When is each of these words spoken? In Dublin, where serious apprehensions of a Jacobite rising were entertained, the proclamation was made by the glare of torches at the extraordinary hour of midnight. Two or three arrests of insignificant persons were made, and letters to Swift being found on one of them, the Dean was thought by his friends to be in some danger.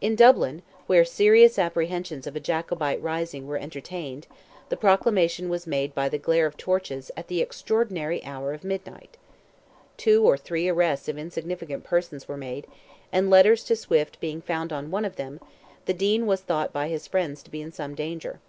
In 0.00 0.16
Dublin, 0.16 0.62
where 0.88 1.04
serious 1.04 1.60
apprehensions 1.60 2.26
of 2.26 2.34
a 2.34 2.40
Jacobite 2.40 3.00
rising 3.00 3.46
were 3.46 3.56
entertained, 3.56 4.26
the 4.68 4.76
proclamation 4.76 5.48
was 5.48 5.64
made 5.64 5.94
by 5.94 6.08
the 6.08 6.18
glare 6.18 6.46
of 6.46 6.56
torches 6.56 7.12
at 7.16 7.28
the 7.28 7.40
extraordinary 7.40 8.20
hour 8.24 8.52
of 8.52 8.64
midnight. 8.64 9.16
Two 9.96 10.24
or 10.24 10.36
three 10.36 10.68
arrests 10.68 11.06
of 11.06 11.18
insignificant 11.18 11.84
persons 11.84 12.26
were 12.26 12.36
made, 12.36 12.66
and 13.12 13.30
letters 13.30 13.62
to 13.62 13.76
Swift 13.76 14.18
being 14.18 14.42
found 14.42 14.72
on 14.72 14.90
one 14.90 15.04
of 15.04 15.14
them, 15.14 15.38
the 15.84 15.94
Dean 15.94 16.26
was 16.26 16.40
thought 16.40 16.72
by 16.72 16.88
his 16.88 17.06
friends 17.06 17.40
to 17.44 17.50
be 17.52 17.62
in 17.62 17.70
some 17.70 17.94
danger. 17.94 18.40